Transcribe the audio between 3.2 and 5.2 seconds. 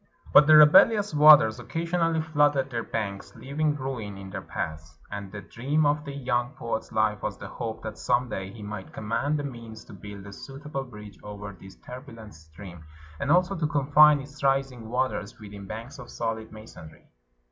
leaving ruin in their path,